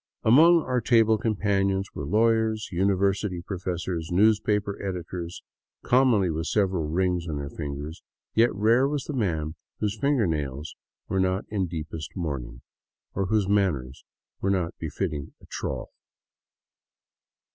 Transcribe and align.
Among 0.23 0.63
our 0.63 0.81
table 0.81 1.19
companions 1.19 1.89
were 1.93 2.07
lawyers, 2.07 2.69
university 2.71 3.39
professors, 3.43 4.09
newspaper 4.11 4.81
editors, 4.83 5.43
commonly 5.83 6.31
with 6.31 6.47
several 6.47 6.87
rings 6.87 7.27
on 7.29 7.37
their 7.37 7.51
fingers; 7.51 8.01
yet 8.33 8.51
rare 8.55 8.87
was 8.87 9.03
the 9.03 9.13
man 9.13 9.53
whose 9.79 9.99
finger 9.99 10.25
nails 10.25 10.73
were 11.07 11.19
not 11.19 11.45
in 11.49 11.67
deepest 11.67 12.15
mourning, 12.15 12.63
or 13.13 13.27
whose 13.27 13.47
manners 13.47 14.03
were 14.41 14.49
not 14.49 14.73
befitting 14.79 15.35
a 15.39 15.45
trough. 15.45 15.91